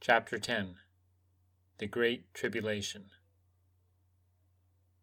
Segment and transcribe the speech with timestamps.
[0.00, 0.76] Chapter 10
[1.78, 3.06] The Great Tribulation.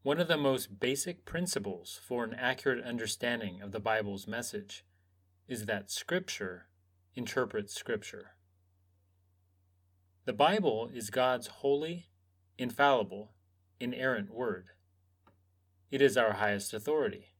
[0.03, 4.85] One of the most basic principles for an accurate understanding of the Bible's message
[5.49, 6.67] is that Scripture
[7.13, 8.35] interprets Scripture.
[10.23, 12.07] The Bible is God's holy,
[12.57, 13.33] infallible,
[13.81, 14.67] inerrant word.
[15.91, 17.33] It is our highest authority.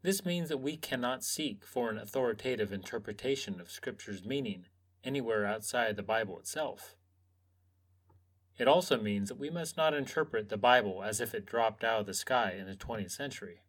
[0.00, 4.64] This means that we cannot seek for an authoritative interpretation of Scripture's meaning
[5.04, 6.96] anywhere outside the Bible itself.
[8.58, 12.00] It also means that we must not interpret the Bible as if it dropped out
[12.00, 13.62] of the sky in the 20th century.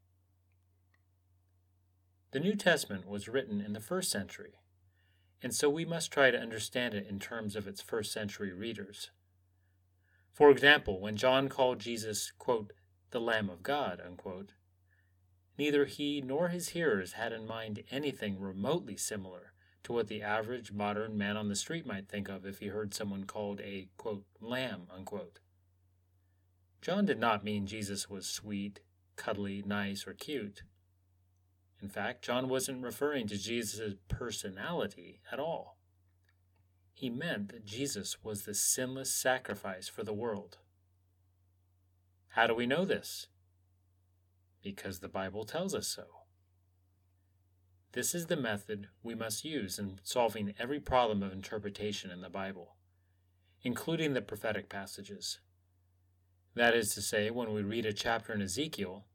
[2.32, 4.56] The New Testament was written in the first century,
[5.42, 9.12] and so we must try to understand it in terms of its first century readers.
[10.34, 12.74] For example, when John called Jesus, quote,
[13.12, 14.54] the Lamb of God, unquote,
[15.58, 19.54] neither he nor his hearers had in mind anything remotely similar
[19.90, 22.94] to what the average modern man on the street might think of if he heard
[22.94, 25.40] someone called a, quote, lamb, unquote.
[26.80, 28.82] John did not mean Jesus was sweet,
[29.16, 30.62] cuddly, nice, or cute.
[31.82, 35.80] In fact, John wasn't referring to Jesus' personality at all.
[36.94, 40.60] He meant that Jesus was the sinless sacrifice for the world.
[42.34, 43.26] How do we know this?
[44.62, 46.19] Because the Bible tells us so.
[47.94, 52.30] This is the method we must use in solving every problem of interpretation in the
[52.30, 52.76] Bible,
[53.64, 55.40] including the prophetic passages.
[56.54, 59.06] That is to say, when we read a chapter in Ezekiel,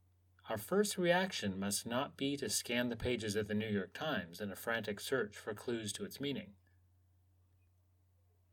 [0.50, 4.40] our first reaction must not be to scan the pages of the New York Times
[4.40, 6.54] in a frantic search for clues to its meaning.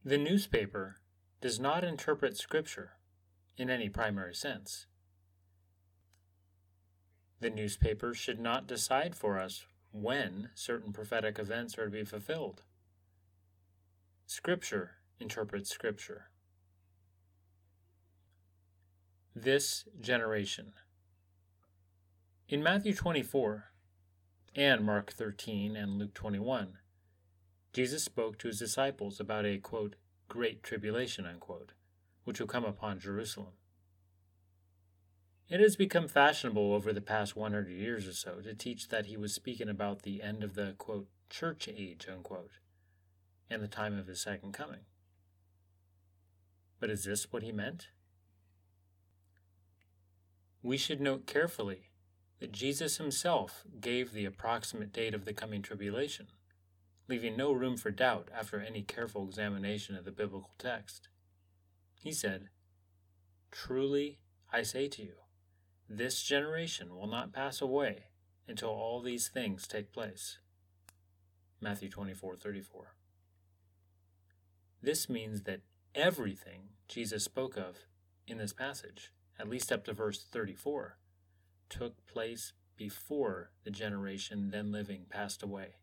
[0.05, 0.97] The newspaper
[1.41, 2.91] does not interpret Scripture
[3.57, 4.85] in any primary sense.
[7.39, 12.63] The newspaper should not decide for us when certain prophetic events are to be fulfilled.
[14.25, 16.29] Scripture interprets Scripture.
[19.35, 20.73] This generation.
[22.47, 23.65] In Matthew 24
[24.55, 26.77] and Mark 13 and Luke 21,
[27.73, 29.95] Jesus spoke to his disciples about a, quote,
[30.27, 31.71] great tribulation, unquote,
[32.25, 33.53] which will come upon Jerusalem.
[35.51, 39.17] It has become fashionable over the past 100 years or so to teach that he
[39.17, 42.51] was speaking about the end of the, quote, church age, unquote,
[43.49, 44.85] and the time of his second coming.
[46.79, 47.89] But is this what he meant?
[50.63, 51.89] We should note carefully
[52.39, 56.27] that Jesus himself gave the approximate date of the coming tribulation,
[57.09, 61.09] leaving no room for doubt after any careful examination of the biblical text.
[61.99, 62.47] He said,
[63.51, 64.19] Truly
[64.53, 65.15] I say to you,
[65.97, 68.05] this generation will not pass away
[68.47, 70.39] until all these things take place.
[71.59, 72.95] Matthew 24:34.
[74.81, 75.61] This means that
[75.93, 77.85] everything Jesus spoke of
[78.25, 80.97] in this passage, at least up to verse 34,
[81.69, 85.75] took place before the generation then living passed away.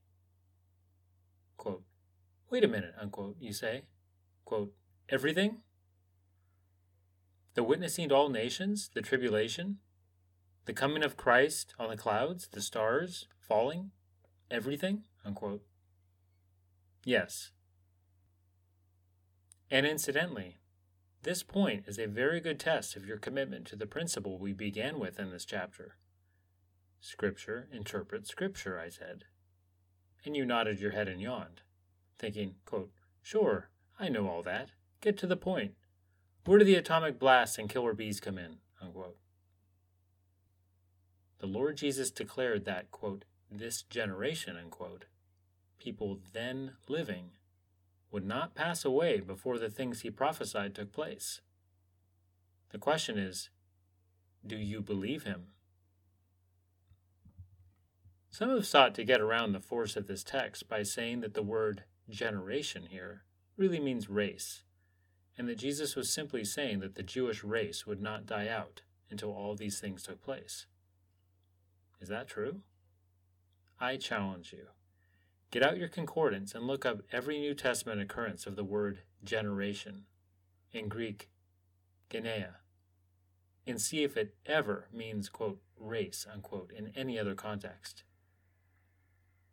[1.56, 1.84] Quote,
[2.50, 3.82] Wait a minute, unquote, you say?
[4.44, 4.74] Quote,
[5.08, 5.58] everything?
[7.54, 9.78] The witnessing to all nations, the tribulation,
[10.68, 13.90] the coming of Christ on the clouds, the stars falling,
[14.50, 15.04] everything?
[15.24, 15.62] Unquote.
[17.04, 17.52] Yes.
[19.70, 20.58] And incidentally,
[21.22, 24.98] this point is a very good test of your commitment to the principle we began
[24.98, 25.96] with in this chapter.
[27.00, 29.24] Scripture interprets Scripture, I said.
[30.26, 31.62] And you nodded your head and yawned,
[32.18, 32.90] thinking, quote,
[33.22, 34.72] Sure, I know all that.
[35.00, 35.76] Get to the point.
[36.44, 38.58] Where do the atomic blasts and killer bees come in?
[38.82, 39.16] Unquote
[41.40, 45.06] the Lord Jesus declared that, quote, this generation, unquote,
[45.78, 47.30] people then living,
[48.10, 51.40] would not pass away before the things he prophesied took place.
[52.70, 53.50] The question is,
[54.46, 55.48] do you believe him?
[58.30, 61.42] Some have sought to get around the force of this text by saying that the
[61.42, 63.22] word generation here
[63.56, 64.62] really means race,
[65.36, 69.32] and that Jesus was simply saying that the Jewish race would not die out until
[69.32, 70.66] all these things took place.
[72.00, 72.60] Is that true?
[73.80, 74.68] I challenge you.
[75.50, 80.04] Get out your concordance and look up every New Testament occurrence of the word generation,
[80.72, 81.30] in Greek,
[82.10, 82.56] genea,
[83.66, 88.04] and see if it ever means, quote, race, unquote, in any other context.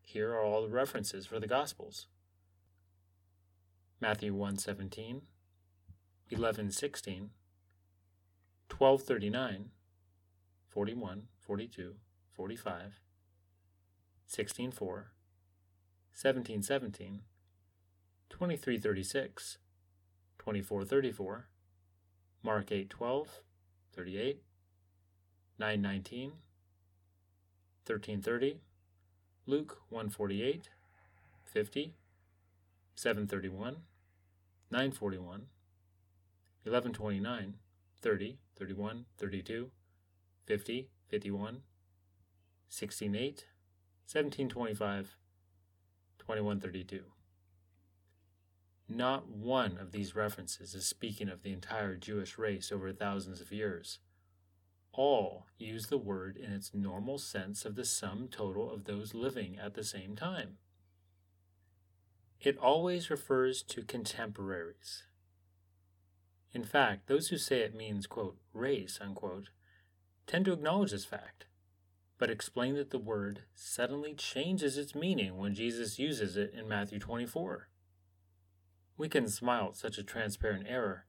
[0.02, 2.08] Here are all the references for the Gospels.
[4.02, 5.22] Matthew 1:17,
[6.30, 7.30] 11:16,
[8.70, 9.72] 12:39,
[10.68, 11.96] 41, 42,
[12.36, 13.00] 45,
[14.28, 15.12] 16 4,
[16.14, 17.22] 17 17,
[18.30, 19.58] 2336,
[20.38, 21.48] 2434,
[22.44, 23.42] Mark 812,
[23.94, 24.42] 38,
[25.58, 26.32] 919,
[27.86, 28.60] 1330,
[29.46, 30.70] Luke 148,
[31.46, 31.94] 50,
[32.96, 33.76] 731,
[34.72, 35.42] 941,
[36.64, 37.54] 1129,
[38.02, 39.72] 30, 31, 32,
[40.48, 41.62] 50, 51,
[42.70, 43.46] 168,
[44.12, 45.16] 1725,
[46.18, 47.04] 2132.
[48.88, 53.52] Not one of these references is speaking of the entire Jewish race over thousands of
[53.52, 54.00] years.
[54.92, 59.58] All use the word in its normal sense of the sum total of those living
[59.58, 60.58] at the same time.
[62.40, 65.04] It always refers to contemporaries.
[66.54, 69.50] In fact, those who say it means, quote, race, unquote,
[70.28, 71.46] tend to acknowledge this fact,
[72.18, 77.00] but explain that the word suddenly changes its meaning when Jesus uses it in Matthew
[77.00, 77.68] 24.
[78.98, 81.06] We can smile at such a transparent error,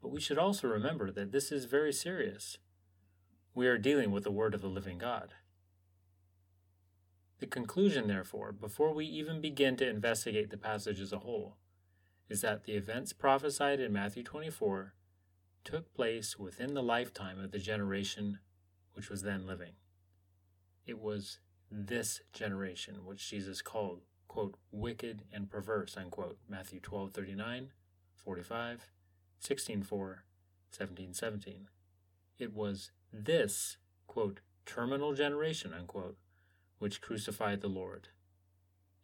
[0.00, 2.58] but we should also remember that this is very serious.
[3.54, 5.34] We are dealing with the Word of the living God.
[7.40, 11.56] The conclusion, therefore, before we even begin to investigate the passage as a whole,
[12.30, 14.94] is that the events prophesied in Matthew 24
[15.64, 18.38] took place within the lifetime of the generation
[18.94, 19.72] which was then living.
[20.86, 21.38] It was
[21.70, 24.02] this generation which Jesus called
[24.32, 27.68] quote, wicked and perverse, unquote, Matthew 12, 39,
[28.16, 28.90] 45,
[29.40, 30.24] 16, 4,
[30.70, 31.68] 17, 17.
[32.38, 33.76] It was this,
[34.06, 36.16] quote, terminal generation, unquote,
[36.78, 38.08] which crucified the Lord.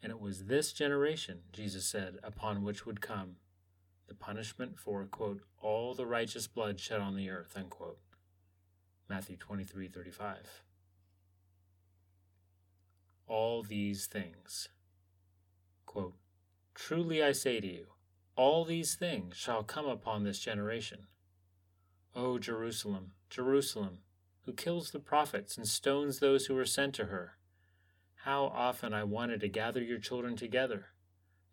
[0.02, 3.36] And it was this generation, Jesus said, upon which would come
[4.06, 7.98] the punishment for, quote, all the righteous blood shed on the earth, unquote.
[9.10, 10.62] Matthew 23, 35.
[13.28, 14.68] All these things
[15.88, 16.16] Quote,
[16.74, 17.86] Truly I say to you,
[18.36, 21.06] all these things shall come upon this generation.
[22.14, 23.98] O Jerusalem, Jerusalem,
[24.42, 27.38] who kills the prophets and stones those who are sent to her.
[28.24, 30.88] How often I wanted to gather your children together,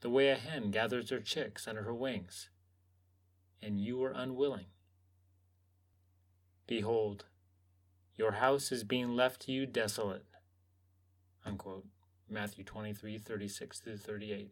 [0.01, 2.50] the way a hen gathers her chicks under her wings,
[3.62, 4.68] and you were unwilling.
[6.68, 7.25] Behold,
[8.18, 10.25] your house is being left to you desolate.
[11.45, 11.86] Unquote.
[12.30, 14.51] Matthew 23 36 through 38.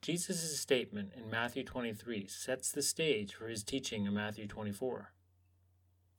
[0.00, 5.12] Jesus' statement in Matthew 23 sets the stage for his teaching in Matthew 24.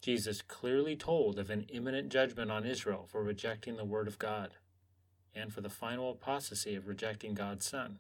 [0.01, 4.51] Jesus clearly told of an imminent judgment on Israel for rejecting the Word of God
[5.35, 7.99] and for the final apostasy of rejecting God's Son.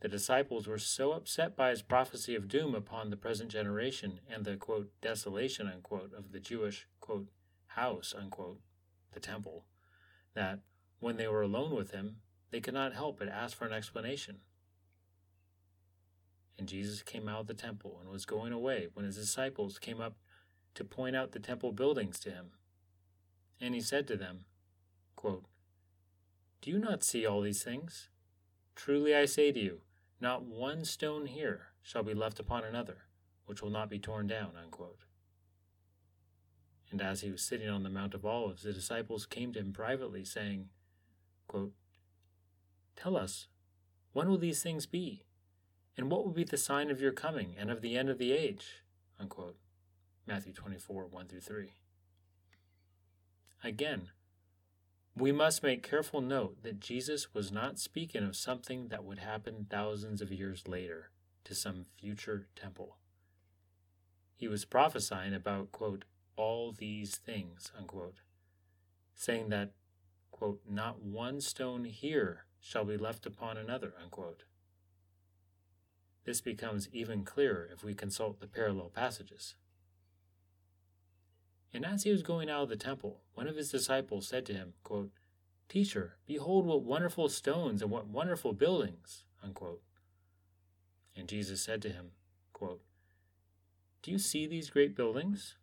[0.00, 4.44] The disciples were so upset by his prophecy of doom upon the present generation and
[4.44, 7.28] the quote, desolation unquote, of the Jewish quote,
[7.78, 8.60] house unquote,
[9.12, 9.64] the temple,
[10.34, 10.60] that
[11.00, 12.16] when they were alone with him,
[12.50, 14.38] they could not help but ask for an explanation.
[16.58, 20.00] And Jesus came out of the temple and was going away when his disciples came
[20.00, 20.14] up
[20.74, 22.46] to point out the temple buildings to him.
[23.60, 24.44] And he said to them,
[25.14, 25.44] quote,
[26.60, 28.08] Do you not see all these things?
[28.74, 29.80] Truly I say to you,
[30.20, 33.04] not one stone here shall be left upon another,
[33.46, 34.50] which will not be torn down.
[34.60, 34.98] Unquote.
[36.90, 39.72] And as he was sitting on the Mount of Olives, the disciples came to him
[39.72, 40.68] privately, saying,
[41.46, 41.72] quote,
[42.96, 43.46] Tell us,
[44.12, 45.24] when will these things be?
[45.96, 48.32] And what will be the sign of your coming and of the end of the
[48.32, 48.82] age?
[49.20, 49.56] Unquote.
[50.26, 51.72] Matthew 24, 1 through 3.
[53.64, 54.10] Again,
[55.16, 59.66] we must make careful note that Jesus was not speaking of something that would happen
[59.68, 61.10] thousands of years later
[61.44, 62.96] to some future temple.
[64.36, 66.04] He was prophesying about, quote,
[66.38, 68.20] all these things, unquote,
[69.14, 69.72] saying that,
[70.30, 74.44] quote, not one stone here shall be left upon another, unquote.
[76.24, 79.56] This becomes even clearer if we consult the parallel passages.
[81.74, 84.54] And as he was going out of the temple, one of his disciples said to
[84.54, 85.10] him, quote,
[85.68, 89.24] Teacher, behold what wonderful stones and what wonderful buildings.
[89.42, 89.82] Unquote.
[91.14, 92.12] And Jesus said to him,
[92.52, 92.80] quote,
[94.02, 95.56] Do you see these great buildings?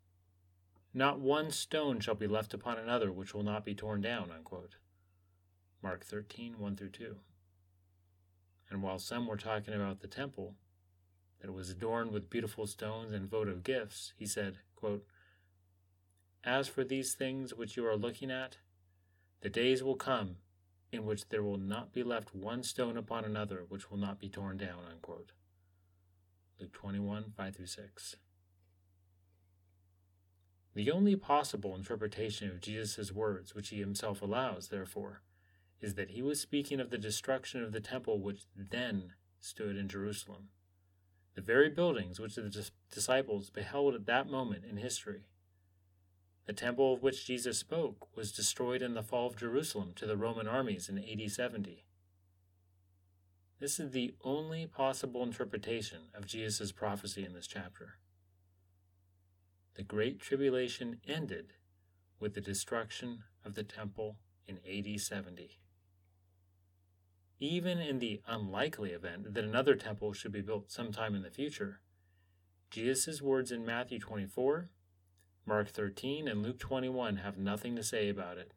[0.97, 4.31] Not one stone shall be left upon another which will not be torn down.
[4.31, 4.77] Unquote.
[5.83, 7.17] Mark 13, 1 through 2.
[8.69, 10.55] And while some were talking about the temple,
[11.41, 15.05] that was adorned with beautiful stones and votive gifts, he said, quote,
[16.45, 18.59] As for these things which you are looking at,
[19.41, 20.37] the days will come
[20.93, 24.29] in which there will not be left one stone upon another which will not be
[24.29, 24.85] torn down.
[24.89, 25.33] Unquote.
[26.57, 28.15] Luke 21, 5 through 6.
[30.75, 35.21] The only possible interpretation of Jesus' words, which he himself allows, therefore,
[35.79, 39.87] is that he was speaking of the destruction of the temple which then stood in
[39.87, 40.49] Jerusalem,
[41.33, 45.29] the very buildings which the disciples beheld at that moment in history.
[46.45, 50.17] The temple of which Jesus spoke was destroyed in the fall of Jerusalem to the
[50.17, 51.85] Roman armies in AD 70.
[53.59, 57.97] This is the only possible interpretation of Jesus' prophecy in this chapter.
[59.75, 61.53] The Great Tribulation ended
[62.19, 64.15] with the destruction of the temple
[64.47, 65.59] in AD 70.
[67.39, 71.81] Even in the unlikely event that another temple should be built sometime in the future,
[72.69, 74.69] Jesus' words in Matthew 24,
[75.45, 78.53] Mark 13, and Luke 21 have nothing to say about it.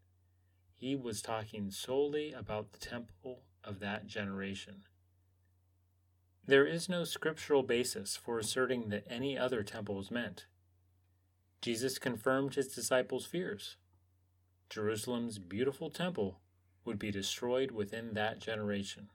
[0.76, 4.84] He was talking solely about the temple of that generation.
[6.46, 10.46] There is no scriptural basis for asserting that any other temple is meant.
[11.60, 13.76] Jesus confirmed his disciples' fears.
[14.70, 16.40] Jerusalem's beautiful temple
[16.84, 19.10] would be destroyed within that generation.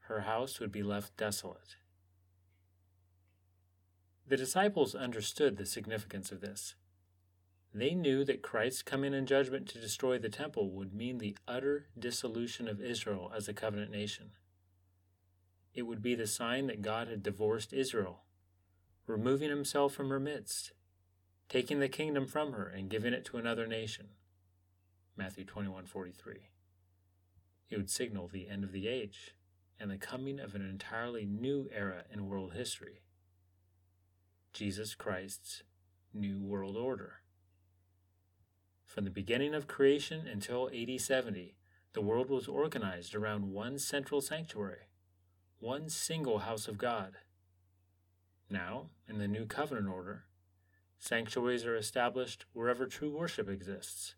[0.00, 1.76] Her house would be left desolate.
[4.26, 6.74] The disciples understood the significance of this.
[7.72, 11.86] They knew that Christ's coming in judgment to destroy the temple would mean the utter
[11.98, 14.30] dissolution of Israel as a covenant nation.
[15.74, 18.24] It would be the sign that God had divorced Israel,
[19.06, 20.72] removing himself from her midst,
[21.48, 24.08] taking the kingdom from her and giving it to another nation.
[25.16, 26.50] Matthew 21:43.
[27.70, 29.34] It would signal the end of the age
[29.80, 33.02] and the coming of an entirely new era in world history.
[34.52, 35.62] Jesus Christ's
[36.12, 37.22] new world order.
[38.84, 41.56] From the beginning of creation until AD 70,
[41.92, 44.88] the world was organized around one central sanctuary,
[45.58, 47.18] one single house of God.
[48.48, 50.27] Now, in the new covenant order,
[50.98, 54.14] sanctuaries are established wherever true worship exists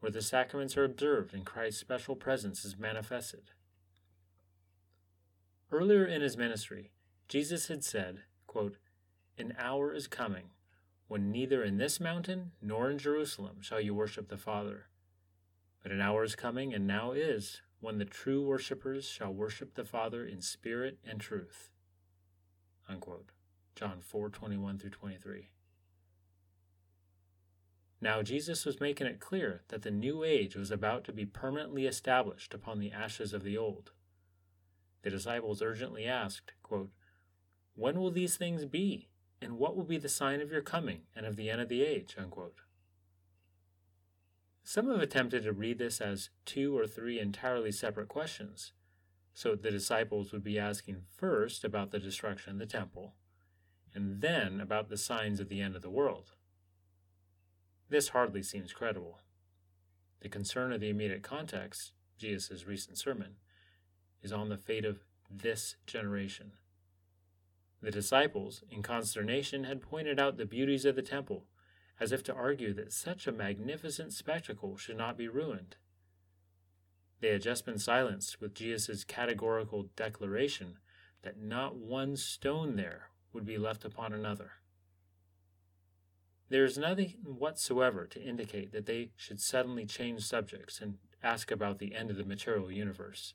[0.00, 3.50] where the sacraments are observed and Christ's special presence is manifested.
[5.72, 6.92] Earlier in his ministry,
[7.28, 8.76] Jesus had said, quote,
[9.38, 10.50] An hour is coming
[11.08, 14.86] when neither in this mountain nor in Jerusalem shall you worship the Father.
[15.82, 19.84] But an hour is coming, and now is, when the true worshippers shall worship the
[19.84, 21.70] Father in spirit and truth.
[22.88, 23.30] Unquote.
[23.76, 25.48] John 4 21 through 23.
[28.00, 31.86] Now Jesus was making it clear that the new age was about to be permanently
[31.86, 33.92] established upon the ashes of the old.
[35.02, 36.90] The disciples urgently asked, quote,
[37.74, 39.08] When will these things be?
[39.40, 41.82] And what will be the sign of your coming and of the end of the
[41.82, 42.16] age?
[42.18, 42.60] Unquote.
[44.64, 48.72] Some have attempted to read this as two or three entirely separate questions,
[49.32, 53.14] so the disciples would be asking first about the destruction of the temple,
[53.94, 56.32] and then about the signs of the end of the world.
[57.88, 59.20] This hardly seems credible.
[60.20, 63.36] The concern of the immediate context, Jesus' recent sermon,
[64.22, 66.52] is on the fate of this generation.
[67.80, 71.44] The disciples, in consternation, had pointed out the beauties of the temple,
[72.00, 75.76] as if to argue that such a magnificent spectacle should not be ruined.
[77.20, 80.78] They had just been silenced with Jesus' categorical declaration
[81.22, 84.52] that not one stone there would be left upon another.
[86.48, 91.78] There is nothing whatsoever to indicate that they should suddenly change subjects and ask about
[91.78, 93.34] the end of the material universe.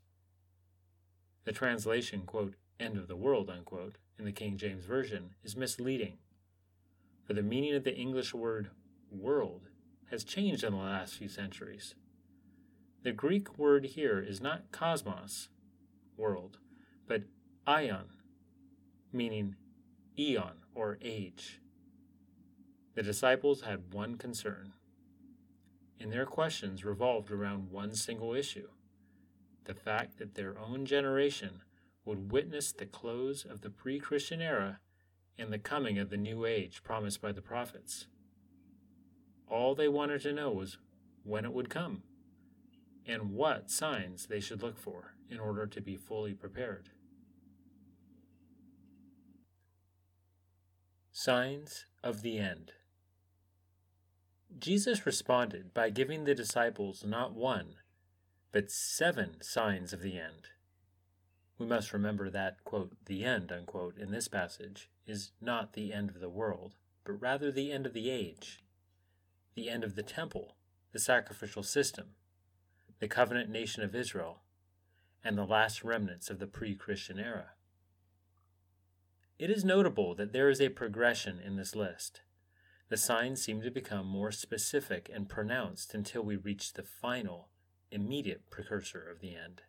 [1.43, 6.17] The translation, quote, end of the world, unquote, in the King James Version is misleading,
[7.25, 8.69] for the meaning of the English word
[9.09, 9.67] world
[10.09, 11.95] has changed in the last few centuries.
[13.03, 15.49] The Greek word here is not cosmos,
[16.15, 16.59] world,
[17.07, 17.23] but
[17.67, 18.05] aion,
[19.11, 19.55] meaning
[20.17, 21.60] eon or age.
[22.93, 24.73] The disciples had one concern,
[25.99, 28.67] and their questions revolved around one single issue
[29.65, 31.61] the fact that their own generation
[32.03, 34.79] would witness the close of the pre Christian era
[35.37, 38.07] and the coming of the new age promised by the prophets.
[39.47, 40.77] All they wanted to know was
[41.23, 42.03] when it would come
[43.05, 46.89] and what signs they should look for in order to be fully prepared.
[51.11, 52.73] Signs of the End
[54.59, 57.75] Jesus responded by giving the disciples not one,
[58.51, 60.49] but seven signs of the end.
[61.57, 66.09] We must remember that, quote, the end, unquote, in this passage is not the end
[66.09, 68.63] of the world, but rather the end of the age,
[69.55, 70.55] the end of the temple,
[70.91, 72.15] the sacrificial system,
[72.99, 74.41] the covenant nation of Israel,
[75.23, 77.51] and the last remnants of the pre Christian era.
[79.39, 82.21] It is notable that there is a progression in this list.
[82.91, 87.47] The signs seem to become more specific and pronounced until we reach the final
[87.89, 89.61] immediate precursor of the end.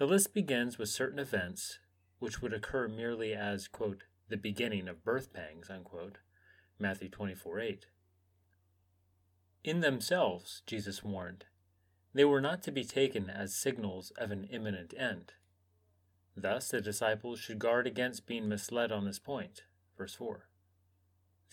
[0.00, 1.78] The list begins with certain events
[2.18, 6.18] which would occur merely as, quote, the beginning of birth pangs, unquote,
[6.80, 7.86] Matthew 24 8.
[9.62, 11.44] In themselves, Jesus warned,
[12.12, 15.34] they were not to be taken as signals of an imminent end.
[16.36, 19.62] Thus, the disciples should guard against being misled on this point.
[19.96, 20.48] Verse 4.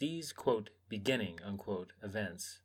[0.02, 2.62] These, quote, beginning, unquote, events,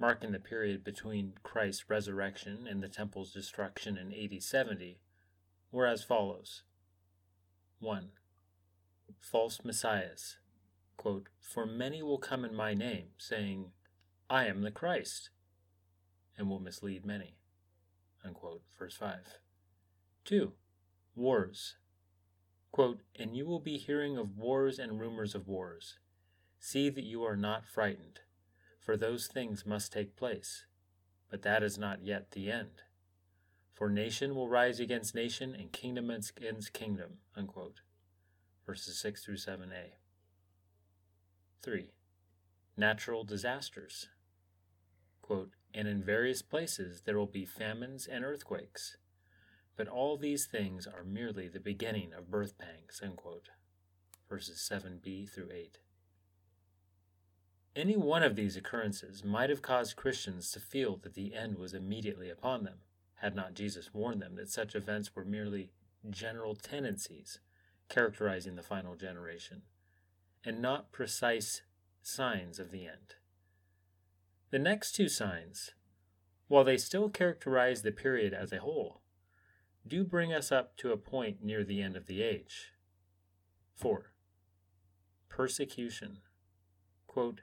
[0.00, 4.98] marking the period between Christ's resurrection and the temple's destruction in AD 70,
[5.70, 6.64] were as follows
[7.78, 8.08] 1.
[9.20, 10.38] False messiahs.
[10.96, 13.70] Quote, For many will come in my name, saying,
[14.28, 15.30] I am the Christ,
[16.36, 17.36] and will mislead many.
[18.24, 19.38] Unquote, verse 5.
[20.24, 20.54] 2.
[21.14, 21.76] Wars.
[22.72, 26.00] Quote, And you will be hearing of wars and rumors of wars.
[26.62, 28.20] See that you are not frightened,
[28.78, 30.66] for those things must take place,
[31.30, 32.82] but that is not yet the end.
[33.72, 37.20] For nation will rise against nation and kingdom against kingdom.
[37.34, 37.80] Unquote.
[38.66, 39.94] Verses 6 through 7a.
[41.62, 41.92] 3.
[42.76, 44.10] Natural disasters.
[45.22, 48.98] Quote, and in various places there will be famines and earthquakes.
[49.78, 53.00] But all these things are merely the beginning of birth pangs.
[53.02, 53.48] Unquote.
[54.28, 55.78] Verses 7b through 8.
[57.76, 61.72] Any one of these occurrences might have caused Christians to feel that the end was
[61.72, 62.78] immediately upon them
[63.20, 65.70] had not Jesus warned them that such events were merely
[66.08, 67.38] general tendencies
[67.90, 69.62] characterizing the final generation,
[70.44, 71.62] and not precise
[72.02, 73.16] signs of the end.
[74.50, 75.72] The next two signs,
[76.48, 79.02] while they still characterize the period as a whole,
[79.86, 82.72] do bring us up to a point near the end of the age.
[83.76, 84.12] 4.
[85.28, 86.18] Persecution.
[87.06, 87.42] Quote,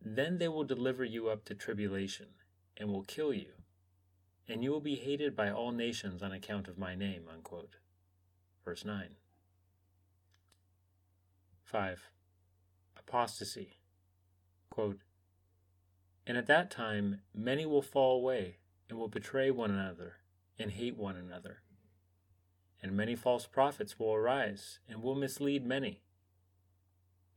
[0.00, 2.28] then they will deliver you up to tribulation,
[2.76, 3.52] and will kill you
[4.48, 7.24] and you will be hated by all nations on account of my name.
[7.32, 7.76] Unquote.
[8.64, 9.10] Verse 9.
[11.64, 12.10] 5.
[12.98, 13.76] Apostasy.
[14.70, 15.00] Quote,
[16.26, 18.56] and at that time many will fall away
[18.88, 20.16] and will betray one another
[20.58, 21.62] and hate one another.
[22.82, 26.02] And many false prophets will arise and will mislead many.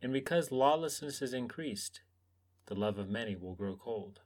[0.02, 2.02] And because lawlessness is increased,
[2.68, 4.22] the love of many will grow cold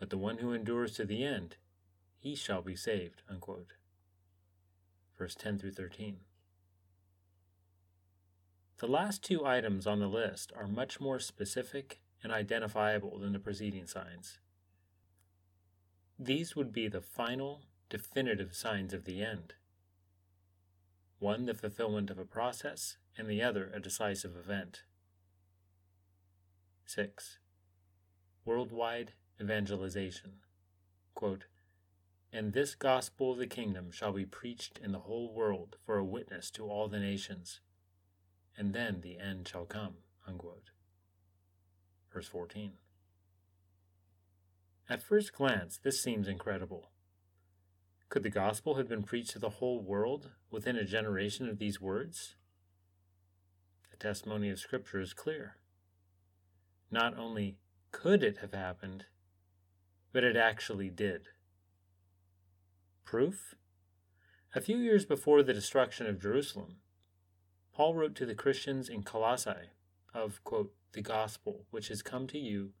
[0.00, 1.56] but the one who endures to the end,
[2.18, 3.22] he shall be saved.
[3.28, 3.74] Unquote.
[5.16, 6.16] Verse 10 through 13.
[8.78, 13.38] The last two items on the list are much more specific and identifiable than the
[13.38, 14.38] preceding signs.
[16.18, 19.52] These would be the final, definitive signs of the end.
[21.18, 24.82] One, the fulfillment of a process, and the other, a decisive event.
[26.92, 27.38] 6.
[28.44, 30.40] Worldwide evangelization.
[31.14, 31.44] Quote,
[32.32, 36.04] and this gospel of the kingdom shall be preached in the whole world for a
[36.04, 37.60] witness to all the nations,
[38.58, 39.98] and then the end shall come.
[40.26, 40.70] Unquote.
[42.12, 42.72] Verse 14.
[44.88, 46.90] At first glance, this seems incredible.
[48.08, 51.80] Could the gospel have been preached to the whole world within a generation of these
[51.80, 52.34] words?
[53.92, 55.54] The testimony of Scripture is clear.
[56.90, 57.56] Not only
[57.92, 59.04] could it have happened,
[60.12, 61.28] but it actually did.
[63.04, 63.54] Proof?
[64.54, 66.76] A few years before the destruction of Jerusalem,
[67.72, 69.70] Paul wrote to the Christians in Colossae
[70.12, 72.72] of, quote, the gospel which has come to you,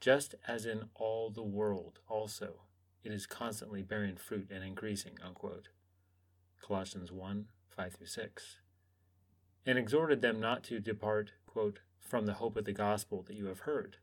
[0.00, 2.60] just as in all the world also.
[3.02, 5.68] It is constantly bearing fruit and increasing, unquote.
[6.60, 8.60] Colossians 1 5 through 6.
[9.66, 13.46] And exhorted them not to depart, quote, from the hope of the gospel that you
[13.46, 13.96] have heard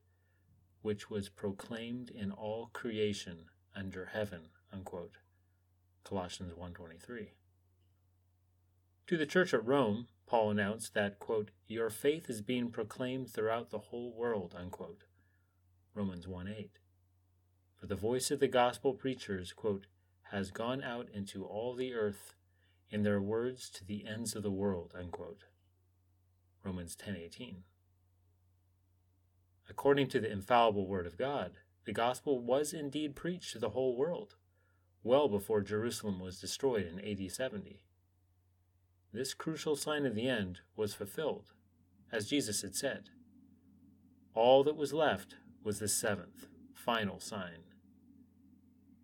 [0.85, 4.41] which was proclaimed in all creation under heaven.
[4.71, 5.17] Unquote.
[6.03, 7.29] Colossians 1.23
[9.07, 13.71] To the church at Rome, Paul announced that, quote, Your faith is being proclaimed throughout
[13.71, 14.53] the whole world.
[14.55, 15.05] Unquote.
[15.95, 16.69] Romans 1.8
[17.79, 19.87] For the voice of the gospel preachers, quote,
[20.29, 22.35] has gone out into all the earth
[22.91, 24.91] in their words to the ends of the world.
[24.95, 25.45] Unquote.
[26.63, 27.63] Romans 10.18
[29.69, 31.53] According to the infallible Word of God,
[31.85, 34.35] the gospel was indeed preached to the whole world,
[35.03, 37.81] well before Jerusalem was destroyed in AD 70.
[39.13, 41.53] This crucial sign of the end was fulfilled,
[42.11, 43.09] as Jesus had said.
[44.33, 47.63] All that was left was the seventh, final sign.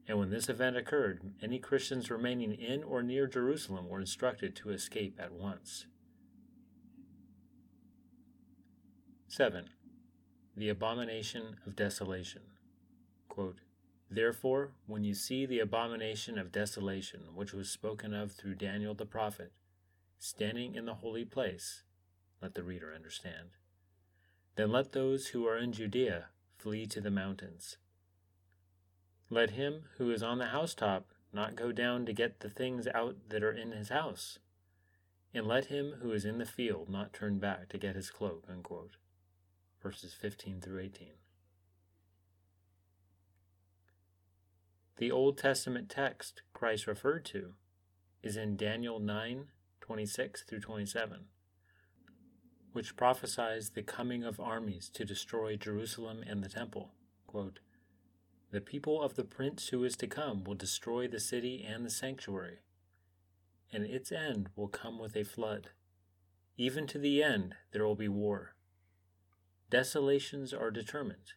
[0.07, 4.71] And when this event occurred, any Christians remaining in or near Jerusalem were instructed to
[4.71, 5.85] escape at once.
[9.27, 9.69] 7
[10.55, 12.41] the abomination of desolation.
[13.29, 13.59] Quote,
[14.09, 19.05] Therefore, when you see the abomination of desolation, which was spoken of through Daniel the
[19.05, 19.53] prophet,
[20.19, 21.83] standing in the holy place,
[22.41, 23.51] let the reader understand.
[24.55, 26.25] Then let those who are in Judea
[26.57, 27.77] flee to the mountains.
[29.29, 33.15] Let him who is on the housetop not go down to get the things out
[33.29, 34.39] that are in his house.
[35.33, 38.43] And let him who is in the field not turn back to get his cloak.
[38.51, 38.97] Unquote.
[39.81, 41.07] Verses 15 through 18.
[44.97, 47.53] The Old Testament text Christ referred to
[48.21, 49.45] is in Daniel 9
[49.81, 51.25] 26 through 27,
[52.71, 56.91] which prophesies the coming of armies to destroy Jerusalem and the temple.
[57.25, 57.59] Quote,
[58.51, 61.89] the people of the prince who is to come will destroy the city and the
[61.89, 62.59] sanctuary,
[63.71, 65.69] and its end will come with a flood.
[66.57, 68.55] Even to the end there will be war.
[69.71, 71.33] Desolations are determined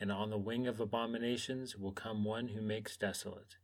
[0.00, 3.56] and on the wing of abominations will come one who makes desolate,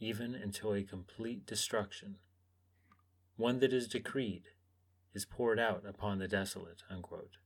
[0.00, 2.16] even until a complete destruction.
[3.36, 4.44] One that is decreed
[5.12, 6.82] is poured out upon the desolate.
[6.88, 7.36] Unquote.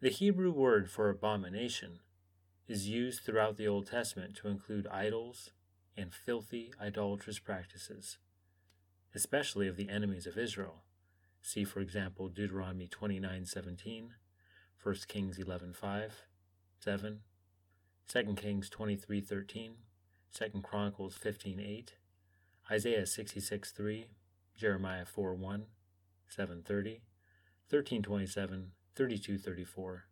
[0.00, 2.00] The Hebrew word for abomination
[2.68, 5.50] is used throughout the Old Testament to include idols
[5.96, 8.18] and filthy idolatrous practices,
[9.14, 10.85] especially of the enemies of Israel.
[11.46, 14.08] See, for example, Deuteronomy 29:17,
[14.82, 16.10] 1 Kings 11:5,
[16.80, 17.20] 7,
[18.08, 19.76] 2 Kings 23:13,
[20.32, 21.90] 2 Chronicles 15:8,
[22.68, 24.08] Isaiah 66:3,
[24.56, 25.66] Jeremiah 4:1,
[26.28, 27.02] 7:30,
[27.70, 30.02] 13:27, 32:34,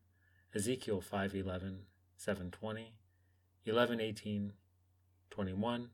[0.54, 2.92] Ezekiel 5:11, 7:20,
[3.66, 4.52] 11:18,
[5.30, 5.90] 21,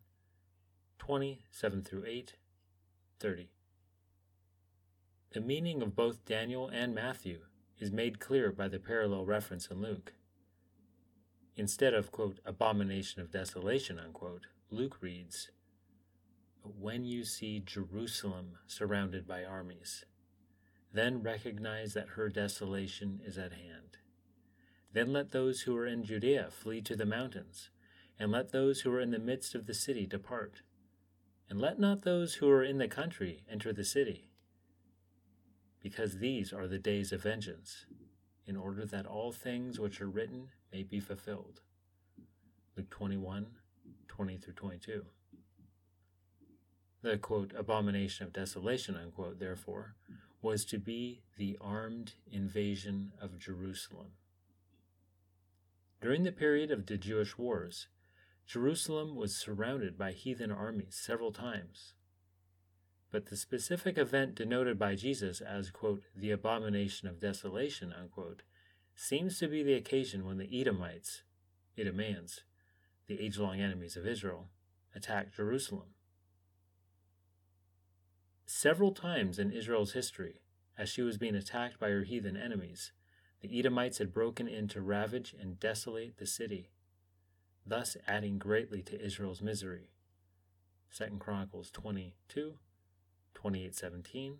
[0.98, 2.36] 20, 7 through 8,
[3.18, 3.50] 30.
[5.32, 7.42] The meaning of both Daniel and Matthew
[7.78, 10.14] is made clear by the parallel reference in Luke.
[11.54, 15.52] Instead of, quote, abomination of desolation, unquote, Luke reads,
[16.64, 20.04] But when you see Jerusalem surrounded by armies,
[20.92, 23.98] then recognize that her desolation is at hand.
[24.92, 27.70] Then let those who are in Judea flee to the mountains,
[28.18, 30.62] and let those who are in the midst of the city depart.
[31.48, 34.29] And let not those who are in the country enter the city
[35.90, 37.84] because these are the days of vengeance,
[38.46, 41.62] in order that all things which are written may be fulfilled.
[42.76, 43.46] Luke 21
[44.06, 45.04] 20 through 22.
[47.02, 49.96] The quote, abomination of desolation, unquote, therefore,
[50.42, 54.12] was to be the armed invasion of Jerusalem.
[56.00, 57.88] During the period of the Jewish wars,
[58.46, 61.94] Jerusalem was surrounded by heathen armies several times
[63.10, 68.42] but the specific event denoted by Jesus as, quote, the abomination of desolation, unquote,
[68.94, 71.22] seems to be the occasion when the Edomites,
[71.76, 72.42] Idumeans,
[73.08, 74.48] the age long enemies of Israel,
[74.94, 75.94] attacked Jerusalem.
[78.46, 80.40] Several times in Israel's history,
[80.78, 82.92] as she was being attacked by her heathen enemies,
[83.40, 86.70] the Edomites had broken in to ravage and desolate the city,
[87.66, 89.90] thus adding greatly to Israel's misery.
[90.96, 92.54] 2 Chronicles 22
[93.42, 94.36] 28:17,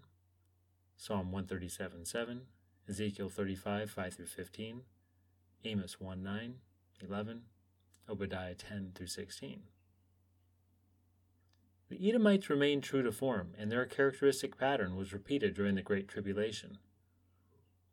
[0.96, 2.40] Psalm 137:7,
[2.88, 4.82] Ezekiel 35 5 through 15,
[5.64, 6.54] Amos 1 9,
[7.00, 7.42] 11,
[8.08, 9.62] Obadiah 10 through 16.
[11.88, 16.06] The Edomites remained true to form, and their characteristic pattern was repeated during the Great
[16.06, 16.78] Tribulation.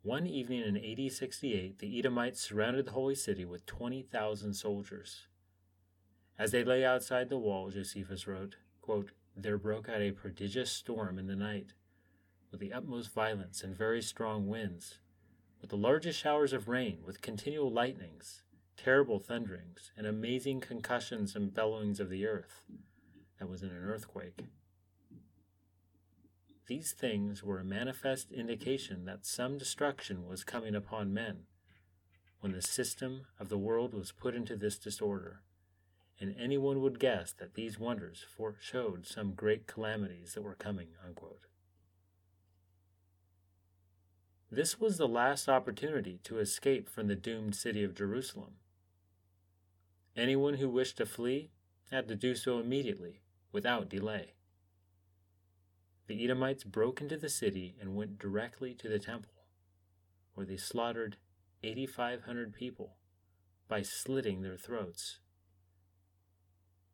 [0.02, 5.26] One evening in AD 68, the Edomites surrounded the holy city with 20,000 soldiers.
[6.38, 9.10] As they lay outside the wall, Josephus wrote, quote,
[9.42, 11.74] there broke out a prodigious storm in the night,
[12.50, 14.98] with the utmost violence and very strong winds,
[15.60, 18.42] with the largest showers of rain, with continual lightnings,
[18.76, 22.64] terrible thunderings, and amazing concussions and bellowings of the earth.
[23.38, 24.44] That was in an earthquake.
[26.66, 31.44] These things were a manifest indication that some destruction was coming upon men
[32.40, 35.42] when the system of the world was put into this disorder
[36.20, 40.88] and anyone would guess that these wonders foreshowed some great calamities that were coming.
[41.06, 41.46] Unquote.
[44.50, 48.54] This was the last opportunity to escape from the doomed city of Jerusalem.
[50.16, 51.50] Anyone who wished to flee
[51.90, 53.20] had to do so immediately,
[53.52, 54.34] without delay.
[56.06, 59.44] The Edomites broke into the city and went directly to the temple,
[60.34, 61.16] where they slaughtered
[61.62, 62.96] 8,500 people
[63.68, 65.18] by slitting their throats.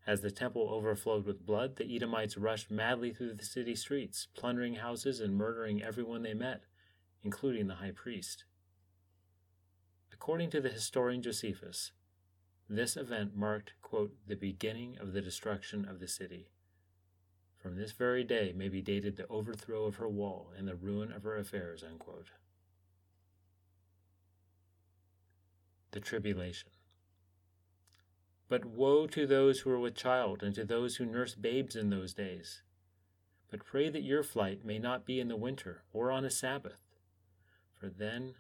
[0.06, 4.74] As the temple overflowed with blood, the Edomites rushed madly through the city streets, plundering
[4.74, 6.64] houses and murdering everyone they met,
[7.22, 8.44] including the high priest.
[10.12, 11.92] According to the historian Josephus,
[12.68, 16.48] this event marked, quote, the beginning of the destruction of the city.
[17.56, 21.10] From this very day may be dated the overthrow of her wall and the ruin
[21.12, 22.30] of her affairs, unquote.
[25.92, 26.70] The tribulation.
[28.48, 31.90] But woe to those who are with child and to those who nurse babes in
[31.90, 32.62] those days.
[33.50, 36.78] But pray that your flight may not be in the winter or on a Sabbath,
[37.72, 38.34] for then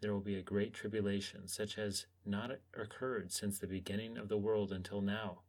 [0.00, 4.36] there will be a great tribulation, such as not occurred since the beginning of the
[4.36, 5.40] world until now,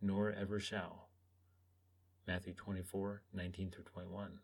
[0.00, 1.08] nor ever shall.
[2.26, 4.38] Matthew 24, 19 through 21.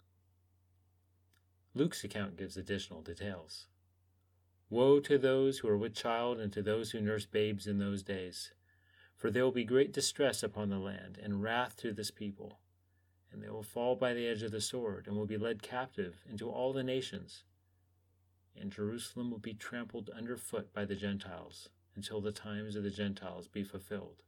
[1.74, 3.66] Luke's account gives additional details.
[4.70, 8.02] Woe to those who are with child and to those who nurse babes in those
[8.02, 8.52] days,
[9.18, 12.60] for there will be great distress upon the land, and wrath to this people,
[13.30, 16.24] and they will fall by the edge of the sword, and will be led captive
[16.26, 17.44] into all the nations
[18.60, 23.48] and Jerusalem will be trampled underfoot by the Gentiles until the times of the Gentiles
[23.48, 24.22] be fulfilled.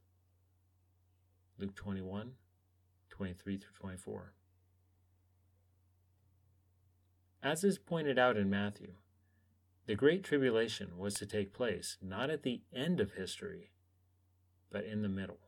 [1.57, 2.33] Luke 21,
[3.09, 4.33] 23 through 24.
[7.43, 8.93] As is pointed out in Matthew,
[9.87, 13.71] the Great Tribulation was to take place not at the end of history,
[14.71, 15.39] but in the middle.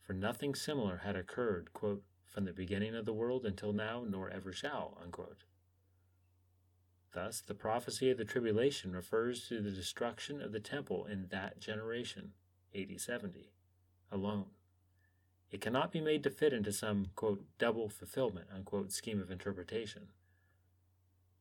[0.00, 4.28] For nothing similar had occurred, quote, from the beginning of the world until now, nor
[4.30, 5.44] ever shall, unquote.
[7.12, 11.58] Thus, the prophecy of the tribulation refers to the destruction of the temple in that
[11.58, 12.32] generation,
[12.74, 13.50] AD 70,
[14.12, 14.46] alone.
[15.50, 20.08] It cannot be made to fit into some, quote, double fulfillment, unquote, scheme of interpretation.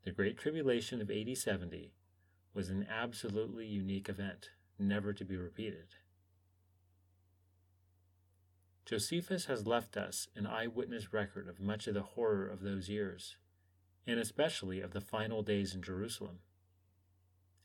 [0.04, 1.92] The Great Tribulation of AD 70
[2.54, 5.96] was an absolutely unique event, never to be repeated.
[8.88, 13.36] Josephus has left us an eyewitness record of much of the horror of those years
[14.08, 16.39] and especially of the final days in Jerusalem.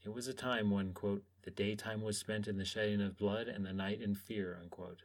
[0.04, 3.46] It was a time when, quote, the daytime was spent in the shedding of blood
[3.46, 5.02] and the night in fear, unquote.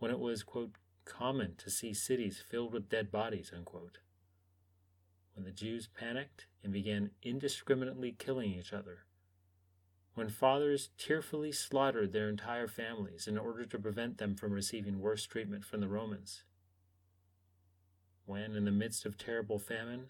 [0.00, 0.72] When it was, quote,
[1.04, 3.98] common to see cities filled with dead bodies, unquote.
[5.34, 9.04] When the Jews panicked and began indiscriminately killing each other.
[10.14, 15.24] When fathers tearfully slaughtered their entire families in order to prevent them from receiving worse
[15.24, 16.44] treatment from the Romans
[18.24, 20.06] when, in the midst of terrible famine,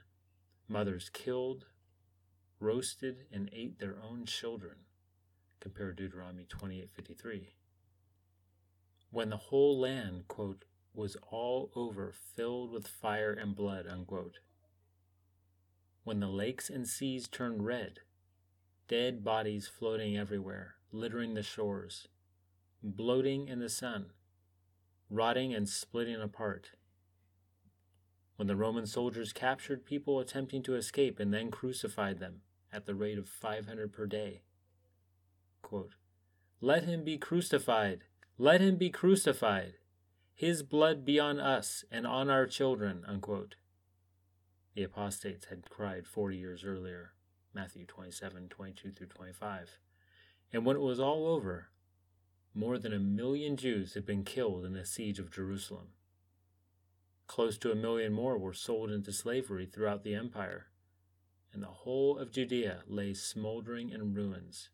[0.68, 1.66] mothers killed,
[2.60, 4.76] roasted, and ate their own children.
[5.60, 7.54] Compare Deuteronomy 28:53.
[9.10, 14.40] When the whole land, quote, was all over filled with fire and blood, unquote.
[16.04, 18.00] When the lakes and seas turned red,
[18.92, 22.08] dead bodies floating everywhere, littering the shores,
[22.82, 24.10] bloating in the sun,
[25.08, 26.72] rotting and splitting apart,
[28.36, 32.94] when the Roman soldiers captured people attempting to escape and then crucified them at the
[32.94, 34.42] rate of 500 per day.
[35.62, 35.94] Quote,
[36.60, 38.04] Let him be crucified!
[38.36, 39.76] Let him be crucified!
[40.34, 43.04] His blood be on us and on our children!
[43.08, 43.54] Unquote.
[44.74, 47.14] The apostates had cried 40 years earlier,
[47.54, 49.78] Matthew 27 22 through 25.
[50.52, 51.68] And when it was all over,
[52.54, 55.88] more than a million Jews had been killed in the siege of Jerusalem.
[57.26, 60.66] Close to a million more were sold into slavery throughout the empire,
[61.52, 64.68] and the whole of Judea lay smoldering in ruins,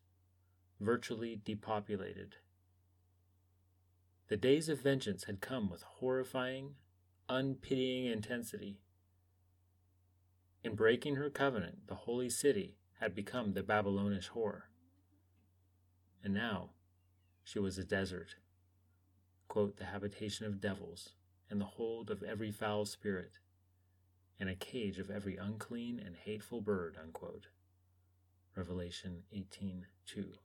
[0.79, 2.35] virtually depopulated.
[4.27, 6.75] The days of vengeance had come with horrifying,
[7.29, 8.81] unpitying intensity.
[10.63, 14.63] In breaking her covenant, the holy city had become the Babylonish whore.
[16.23, 16.71] And now
[17.43, 18.35] she was a desert,
[19.47, 21.13] quote, the habitation of devils,
[21.49, 23.39] and the hold of every foul spirit,
[24.39, 26.97] and a cage of every unclean and hateful bird.
[27.01, 27.47] Unquote.
[28.55, 30.39] Revelation 18:2.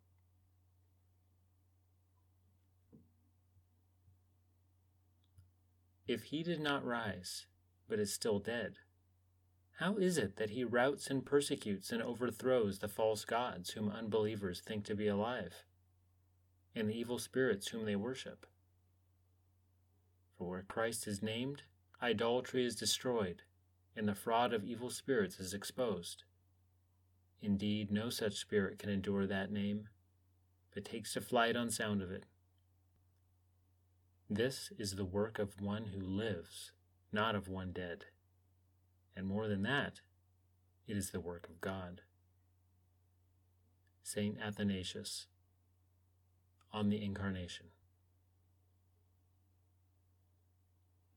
[6.06, 7.46] If he did not rise,
[7.88, 8.78] but is still dead,
[9.78, 14.60] how is it that he routs and persecutes and overthrows the false gods whom unbelievers
[14.60, 15.64] think to be alive,
[16.76, 18.46] and the evil spirits whom they worship?
[20.38, 21.62] For where Christ is named,
[22.00, 23.42] idolatry is destroyed,
[23.96, 26.22] and the fraud of evil spirits is exposed.
[27.42, 29.88] Indeed, no such spirit can endure that name,
[30.72, 32.26] but takes to flight on sound of it.
[34.30, 36.72] This is the work of one who lives,
[37.12, 38.06] not of one dead.
[39.16, 40.00] And more than that,
[40.86, 42.02] it is the work of God.
[44.02, 44.36] St.
[44.40, 45.26] Athanasius
[46.72, 47.66] on the Incarnation.